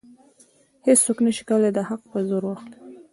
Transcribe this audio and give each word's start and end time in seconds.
هیڅوک 0.85 1.17
نشي 1.25 1.43
کولی 1.49 1.69
دا 1.77 1.83
حق 1.89 2.01
په 2.11 2.19
زور 2.29 2.43
واخلي. 2.45 2.77